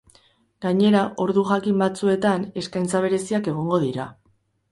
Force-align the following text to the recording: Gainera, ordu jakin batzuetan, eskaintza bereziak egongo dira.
Gainera, 0.65 1.01
ordu 1.25 1.43
jakin 1.49 1.77
batzuetan, 1.83 2.47
eskaintza 2.63 3.03
bereziak 3.05 3.51
egongo 3.53 3.81
dira. 3.87 4.09